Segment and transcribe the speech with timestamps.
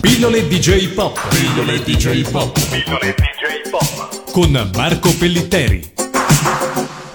[0.00, 1.18] Pillole DJ Pop.
[1.28, 2.52] Pillole DJ Pop.
[2.70, 4.30] Pillole DJ Pop.
[4.30, 5.82] Con Marco Pellitteri.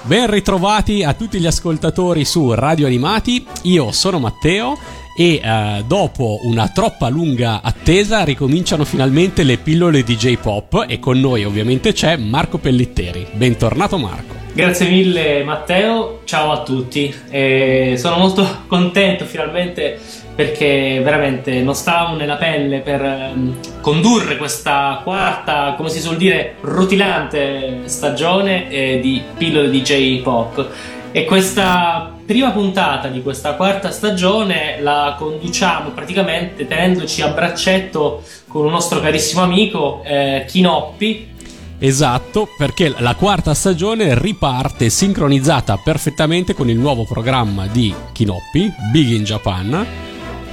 [0.02, 3.46] Ben ritrovati a tutti gli ascoltatori su Radio Animati.
[3.64, 4.77] Io sono Matteo
[5.16, 11.20] e eh, dopo una troppa lunga attesa ricominciano finalmente le pillole DJ Pop e con
[11.20, 13.27] noi ovviamente c'è Marco Pellitteri.
[13.31, 14.34] Bentornato Marco.
[14.54, 17.13] Grazie mille Matteo, ciao a tutti.
[17.29, 20.00] E sono molto contento finalmente
[20.36, 26.56] perché veramente non stavamo nella pelle per um, condurre questa quarta, come si suol dire,
[26.61, 30.68] rutilante stagione eh, di pillole DJ Pop.
[31.11, 38.66] E questa prima puntata di questa quarta stagione la conduciamo praticamente tenendoci a braccetto con
[38.66, 41.31] un nostro carissimo amico eh, Chinoppi.
[41.78, 49.09] Esatto, perché la quarta stagione riparte sincronizzata perfettamente con il nuovo programma di Kinoppi, Big
[49.09, 49.86] in Japan,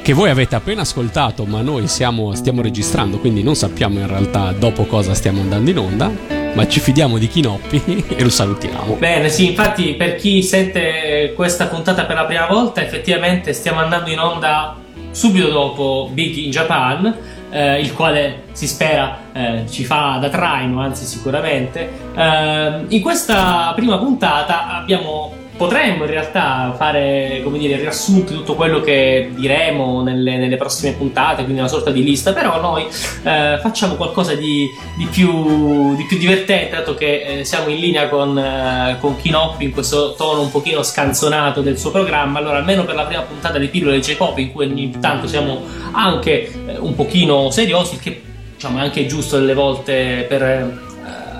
[0.02, 4.52] che voi avete appena ascoltato, ma noi siamo, stiamo registrando, quindi non sappiamo in realtà
[4.52, 8.94] dopo cosa stiamo andando in onda ma ci fidiamo di Chinoppi e lo salutiamo.
[8.94, 14.10] Bene, sì, infatti per chi sente questa puntata per la prima volta, effettivamente stiamo andando
[14.10, 14.76] in onda
[15.10, 17.16] subito dopo Big in Japan,
[17.50, 21.88] eh, il quale si spera eh, ci fa da traino, anzi sicuramente.
[22.14, 28.54] Eh, in questa prima puntata abbiamo potremmo in realtà fare, come dire, riassunto di tutto
[28.54, 33.58] quello che diremo nelle, nelle, prossime puntate, quindi una sorta di lista, però noi eh,
[33.60, 38.38] facciamo qualcosa di, di, più, di, più, divertente, dato che eh, siamo in linea con,
[38.38, 42.94] eh, con Kinoppi in questo tono un pochino scanzonato del suo programma, allora almeno per
[42.94, 45.60] la prima puntata di pillole J-Pop, in cui ogni tanto siamo
[45.92, 48.22] anche eh, un pochino seriosi, il che
[48.54, 50.88] diciamo, è anche giusto delle volte per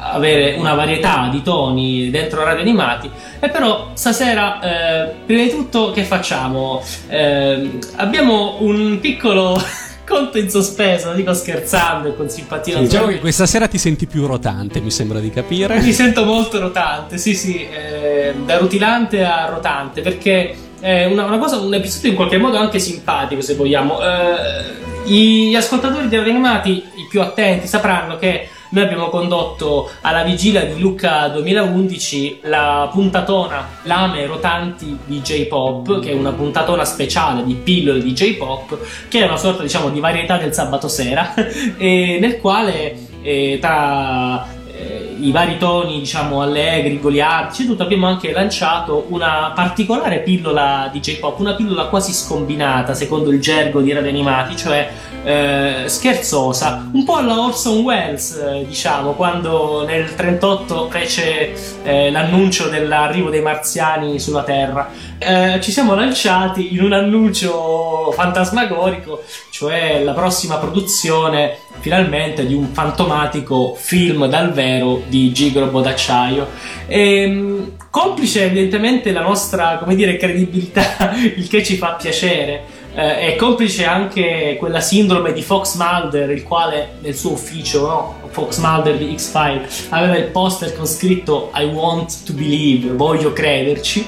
[0.00, 3.10] avere una varietà di toni dentro radio animati.
[3.42, 6.84] E però stasera, eh, prima di tutto, che facciamo?
[7.08, 9.58] Eh, abbiamo un piccolo
[10.06, 12.77] conto in sospeso, lo dico scherzando e con simpatia.
[12.77, 15.80] Sì, diciamo che questa sera ti senti più rotante, mi sembra di capire.
[15.80, 21.39] Mi sento molto rotante, sì, sì, eh, da rutilante a rotante, perché è una, una,
[21.39, 24.01] cosa, un episodio in qualche modo anche simpatico, se vogliamo.
[24.02, 30.64] Eh, gli ascoltatori di animati, i più attenti, sapranno che noi abbiamo condotto alla vigilia
[30.64, 37.55] di Lucca 2011 la puntatona Lame rotanti di J-Pop, che è una puntatona speciale di
[37.55, 41.35] pillole di J-Pop, che è una sorta diciamo di varietà del sabato sera,
[41.79, 49.07] nel quale eh, tra eh, i vari toni, diciamo, allegri, goliardici, tutto abbiamo anche lanciato
[49.08, 54.57] una particolare pillola di J-pop, una pillola quasi scombinata, secondo il gergo di Radio Animati,
[54.57, 54.89] cioè
[55.23, 62.69] eh, scherzosa, un po' alla Orson Welles, eh, diciamo, quando nel 38 fece eh, l'annuncio
[62.69, 64.91] dell'arrivo dei marziani sulla Terra.
[65.19, 72.69] Eh, ci siamo lanciati in un annuncio fantasmagorico, cioè la prossima produzione finalmente di un
[72.73, 76.48] fantomatico film dal vero di Gigrobo d'acciaio.
[76.87, 83.18] E, ehm, complice evidentemente la nostra, come dire, credibilità, il che ci fa piacere eh,
[83.33, 88.20] è complice anche quella sindrome di Fox Mulder, il quale nel suo ufficio, no?
[88.30, 94.07] Fox Mulder di X-File, aveva il poster con scritto I want to believe, voglio crederci.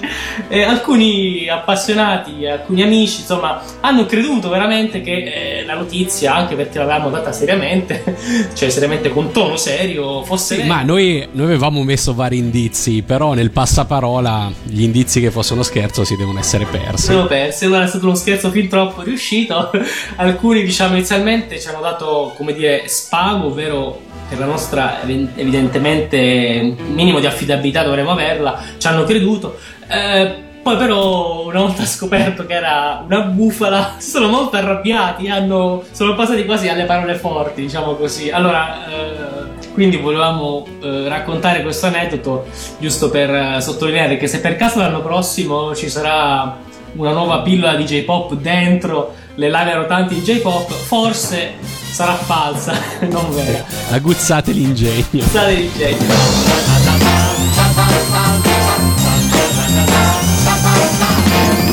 [0.48, 6.78] E alcuni appassionati, alcuni amici, insomma, hanno creduto veramente che eh, la notizia, anche perché
[6.78, 8.02] l'avevamo data seriamente,
[8.54, 10.60] cioè seriamente con tono serio, fosse.
[10.60, 15.52] Sì, ma noi, noi, avevamo messo vari indizi, però nel passaparola gli indizi che fosse
[15.54, 17.06] uno scherzo si devono essere persi.
[17.06, 19.70] Sono persi, allora è stato uno scherzo fin troppo riuscito.
[20.16, 27.20] Alcuni, diciamo, inizialmente ci hanno dato, come dire, spago, ovvero per la nostra evidentemente minimo
[27.20, 29.58] di affidabilità dovremmo averla, ci hanno creduto.
[29.86, 36.14] Eh, poi però una volta scoperto che era una bufala sono molto arrabbiati, hanno, sono
[36.14, 38.30] passati quasi alle parole forti, diciamo così.
[38.30, 42.46] Allora, eh, quindi volevamo eh, raccontare questo aneddoto
[42.78, 46.56] giusto per eh, sottolineare che se per caso l'anno prossimo ci sarà
[46.94, 51.54] una nuova pillola di J-pop dentro le lave rotanti di J-pop, forse
[51.90, 52.74] sarà falsa,
[53.08, 53.64] non vera.
[53.90, 55.04] Aguzzate l'ingegno.
[55.22, 56.14] Aguzzate l'ingegno.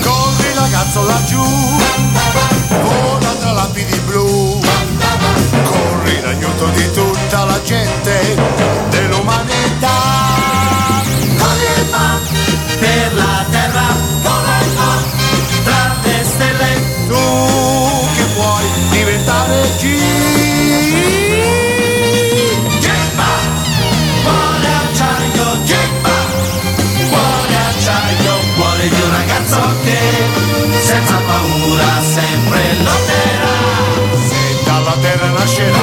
[0.02, 1.44] Corri ragazzo laggiù,
[2.82, 4.62] vola tra lapidi blu,
[5.64, 8.69] corri in aiuto di tutta la gente
[35.20, 35.79] terra nascerà, la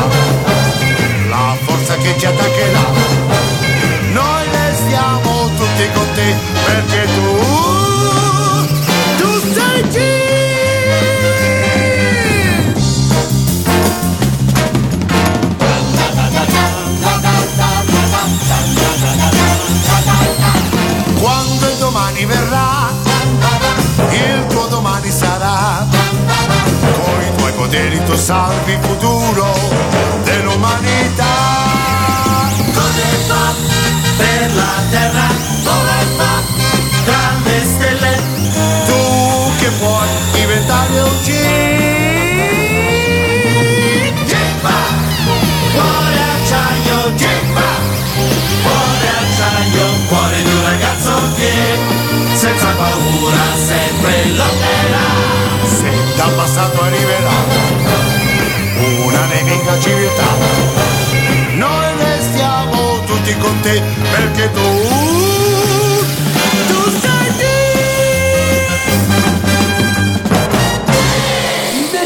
[28.26, 29.85] salvi futuro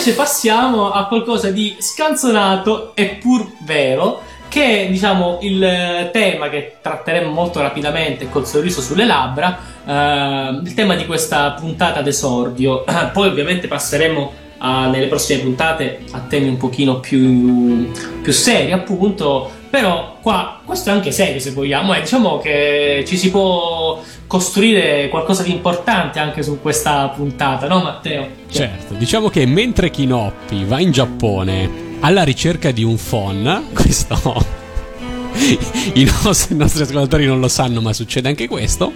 [0.01, 6.49] Invece passiamo a qualcosa di scanzonato e pur vero, che è diciamo il eh, tema
[6.49, 12.83] che tratteremo molto rapidamente col sorriso sulle labbra, eh, il tema di questa puntata d'esordio.
[13.13, 17.91] Poi ovviamente passeremo a- nelle prossime puntate a temi un pochino più,
[18.23, 23.19] più seri appunto, però qua questo è anche serio se vogliamo, eh, diciamo che ci
[23.19, 24.01] si può
[24.31, 28.29] costruire qualcosa di importante anche su questa puntata, no Matteo?
[28.49, 34.59] Certo, diciamo che mentre Kinoppi va in Giappone alla ricerca di un phon, questo
[35.95, 38.93] i nostri, i nostri ascoltatori non lo sanno, ma succede anche questo.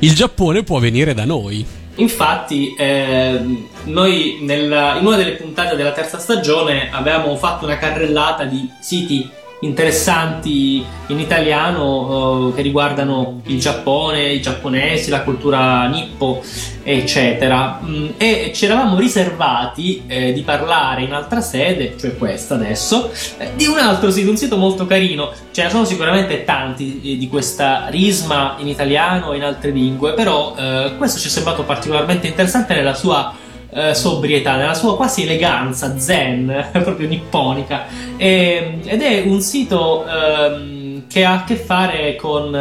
[0.00, 1.64] Il Giappone può venire da noi.
[1.94, 8.44] Infatti, ehm, noi nel- in una delle puntate della terza stagione avevamo fatto una carrellata
[8.44, 9.30] di siti
[9.64, 16.42] interessanti in italiano eh, che riguardano il Giappone, i giapponesi, la cultura nippo,
[16.82, 17.80] eccetera.
[17.82, 23.50] Mm, E ci eravamo riservati eh, di parlare in altra sede, cioè questa adesso, eh,
[23.56, 25.32] di un altro sito, un sito molto carino.
[25.50, 30.12] Ce ne sono sicuramente tanti eh, di questa risma in italiano e in altre lingue,
[30.14, 33.42] però eh, questo ci è sembrato particolarmente interessante nella sua
[33.74, 37.86] eh, sobrietà, nella sua quasi eleganza zen, proprio nipponica.
[38.16, 42.54] E- ed è un sito ehm, che ha a che fare con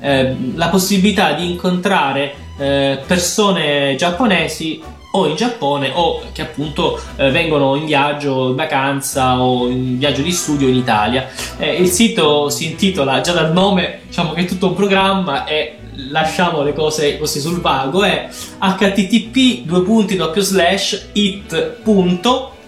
[0.00, 7.30] eh, la possibilità di incontrare eh, persone giapponesi o in Giappone o che appunto eh,
[7.30, 11.28] vengono in viaggio, in vacanza o in viaggio di studio in Italia.
[11.56, 15.76] Eh, il sito si intitola, già dal nome, diciamo che è tutto un programma e
[16.10, 18.28] lasciamo le cose così sul vago, è
[18.58, 19.66] http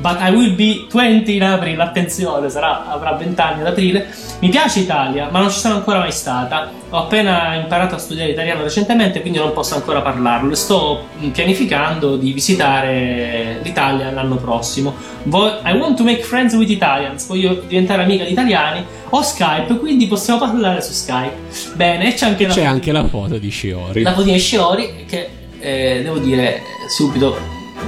[0.00, 4.06] but I will be 20 in aprile, attenzione, sarà, avrà 20 anni ad aprile.
[4.40, 6.70] Mi piace Italia, ma non ci sono ancora mai stata.
[6.90, 10.54] Ho appena imparato a studiare italiano recentemente, quindi non posso ancora parlarlo.
[10.54, 14.94] Sto pianificando di visitare l'Italia l'anno prossimo.
[15.26, 18.84] I want to make friends with Italians, voglio diventare amica di italiani.
[19.10, 21.36] Ho Skype, quindi possiamo parlare su Skype.
[21.74, 24.02] Bene, c'è anche, c'è la, anche la foto di Shiori.
[24.02, 25.28] La foto di Shiori, che
[25.60, 27.38] eh, devo dire subito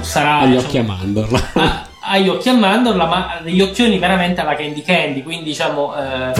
[0.01, 0.39] sarà.
[0.39, 1.86] Agli occhi diciamo, a mandorla.
[2.09, 6.33] Ha gli occhi a mandorla, ma degli occhioni veramente alla Candy Candy, quindi diciamo eh,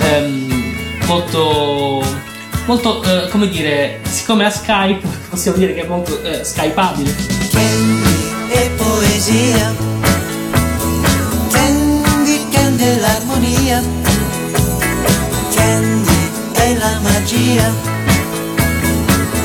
[0.00, 0.74] ehm,
[1.06, 2.02] molto,
[2.64, 7.14] molto eh, come dire, siccome ha Skype, possiamo dire che è molto eh, skypeabile.
[7.50, 9.74] Candy e poesia,
[11.50, 13.82] Candy, Candy è l'armonia,
[15.54, 17.70] Candy è la magia,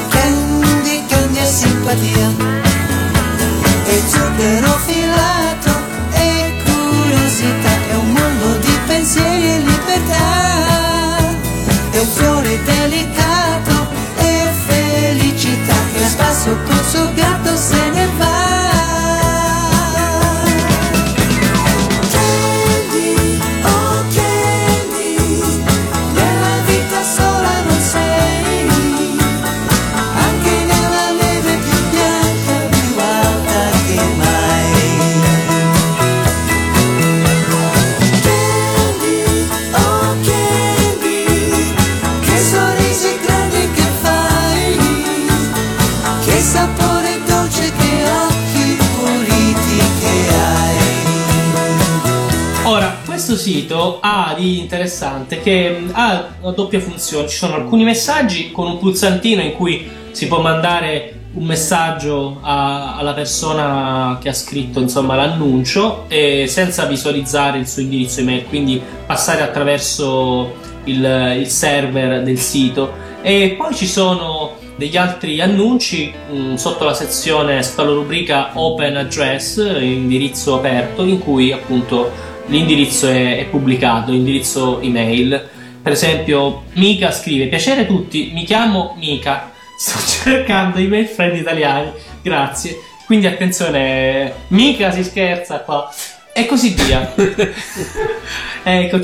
[0.08, 2.45] Candy, Candy è simpatia.
[53.46, 57.28] Sito ha di interessante che mm, ha una doppia funzione.
[57.28, 62.96] Ci sono alcuni messaggi con un pulsantino in cui si può mandare un messaggio a,
[62.96, 69.42] alla persona che ha scritto insomma, l'annuncio senza visualizzare il suo indirizzo email, quindi passare
[69.44, 73.04] attraverso il, il server del sito.
[73.22, 78.52] E poi ci sono degli altri annunci mh, mm, sotto la sezione, sotto la rubrica
[78.54, 85.50] Open Address, indirizzo aperto, in cui appunto l'indirizzo è, è pubblicato, l'indirizzo email.
[85.82, 91.92] Per esempio, Mika scrive: Piacere a tutti, mi chiamo Mika, sto cercando email friend italiani,
[92.22, 92.80] grazie.
[93.06, 95.94] Quindi attenzione, Mika si scherza qua.
[96.34, 97.14] E così via.
[98.64, 99.00] ecco,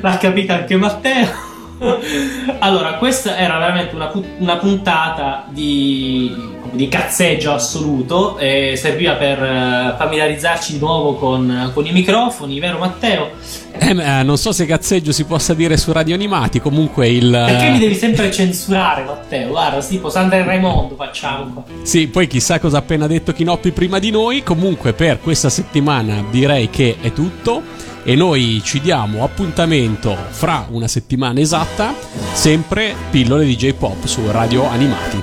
[0.00, 1.47] l'ha capito anche Matteo.
[2.58, 6.34] allora, questa era veramente una, una puntata di,
[6.72, 12.78] di, cazzeggio assoluto e serviva per eh, familiarizzarci di nuovo con, con i microfoni, vero
[12.78, 13.30] Matteo?
[13.78, 17.30] Eh, eh, non so se cazzeggio si possa dire su radio animati, comunque il...
[17.30, 19.48] Perché mi devi sempre censurare Matteo?
[19.48, 21.64] Guarda, tipo Sandra e Raimondo facciamo qua.
[21.82, 26.24] Sì, poi chissà cosa ha appena detto Chinoppi prima di noi, comunque per questa settimana
[26.28, 27.62] direi che è tutto
[28.08, 31.94] e noi ci diamo appuntamento fra una settimana esatta,
[32.32, 35.22] sempre pillole DJ Pop su Radio Animati.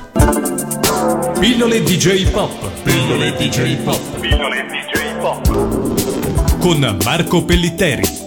[1.39, 2.69] Pillole DJ Pop.
[2.83, 4.19] Pillole DJ Pop.
[4.19, 6.59] Pillole DJ Pop.
[6.59, 8.24] Con Marco Pellitteri.